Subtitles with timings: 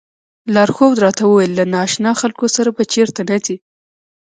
[0.53, 3.55] لارښود راته وویل له نا اشنا خلکو سره به چېرته نه ځئ.